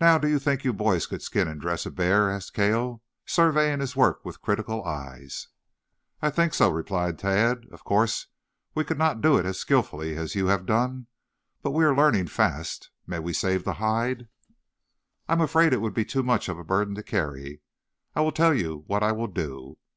"Now, 0.00 0.18
do 0.18 0.26
you 0.26 0.40
think 0.40 0.64
you 0.64 0.72
boys 0.72 1.06
could 1.06 1.22
skin 1.22 1.46
and 1.46 1.60
dress 1.60 1.86
a 1.86 1.92
bear?" 1.92 2.28
asked 2.28 2.54
Cale, 2.54 3.04
surveying 3.24 3.78
his 3.78 3.94
work 3.94 4.24
with 4.24 4.40
critical 4.42 4.82
eyes. 4.84 5.46
"I 6.20 6.30
think 6.30 6.52
so," 6.54 6.68
replied 6.72 7.20
Tad. 7.20 7.66
"Of 7.70 7.84
course 7.84 8.26
we 8.74 8.82
could 8.82 8.98
not 8.98 9.20
do 9.20 9.38
it 9.38 9.46
as 9.46 9.60
skilfully 9.60 10.16
as 10.16 10.34
you 10.34 10.46
have 10.46 10.66
done, 10.66 11.06
but 11.62 11.70
we 11.70 11.84
are 11.84 11.94
learning 11.94 12.26
fast. 12.26 12.90
May 13.06 13.20
we 13.20 13.32
save 13.32 13.62
the 13.62 13.74
hide?" 13.74 14.26
"I 15.28 15.34
am 15.34 15.40
afraid 15.40 15.72
it 15.72 15.80
would 15.80 15.94
be 15.94 16.04
too 16.04 16.24
much 16.24 16.48
of 16.48 16.58
a 16.58 16.64
burden 16.64 16.96
to 16.96 17.04
carry. 17.04 17.60
I'll 18.16 18.32
tell 18.32 18.54
you 18.54 18.82
what 18.88 19.04
I 19.04 19.12
will 19.12 19.28
do. 19.28 19.78